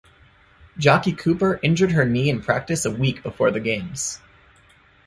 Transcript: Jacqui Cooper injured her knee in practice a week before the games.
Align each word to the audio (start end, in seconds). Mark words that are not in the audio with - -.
Jacqui 0.79 1.13
Cooper 1.15 1.59
injured 1.61 1.91
her 1.91 2.05
knee 2.05 2.27
in 2.31 2.41
practice 2.41 2.85
a 2.85 2.89
week 2.91 3.21
before 3.21 3.51
the 3.51 3.59
games. 3.59 4.19